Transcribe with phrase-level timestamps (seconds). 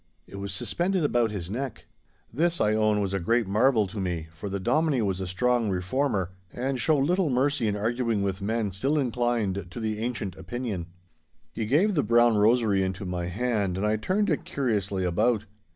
[0.25, 1.85] It was suspended about his neck.
[2.33, 5.69] This, I own, was a great marvel to me, for the Dominie was a strong
[5.69, 10.87] Reformer, and showed little mercy in arguing with men still inclined to the ancient opinion.
[11.53, 15.45] He gave the brown rosary into my hand, and I turned it curiously about.